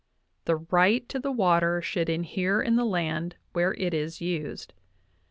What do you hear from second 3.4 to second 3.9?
where